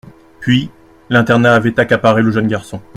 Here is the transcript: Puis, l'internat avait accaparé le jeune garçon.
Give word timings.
Puis, 0.39 0.71
l'internat 1.11 1.53
avait 1.53 1.79
accaparé 1.79 2.23
le 2.23 2.31
jeune 2.31 2.47
garçon. 2.47 2.81